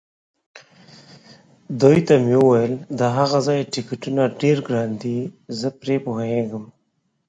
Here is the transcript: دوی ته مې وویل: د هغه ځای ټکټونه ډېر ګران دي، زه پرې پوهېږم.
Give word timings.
دوی 1.81 1.97
ته 2.07 2.15
مې 2.25 2.37
وویل: 2.41 2.73
د 2.99 3.01
هغه 3.17 3.37
ځای 3.47 3.69
ټکټونه 3.73 4.23
ډېر 4.41 4.57
ګران 4.67 4.89
دي، 5.01 5.19
زه 5.59 5.67
پرې 5.79 5.95
پوهېږم. 6.05 6.65